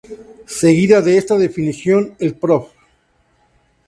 [0.59, 2.71] Seguida de esta definición el prof.